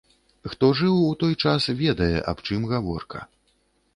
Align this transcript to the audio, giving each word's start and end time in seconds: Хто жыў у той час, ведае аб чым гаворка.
Хто 0.53 0.67
жыў 0.79 0.95
у 1.01 1.09
той 1.23 1.33
час, 1.43 1.67
ведае 1.83 2.09
аб 2.33 2.37
чым 2.47 2.61
гаворка. 2.73 3.19